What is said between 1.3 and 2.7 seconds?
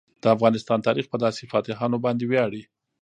فاتحانو باندې ویاړي.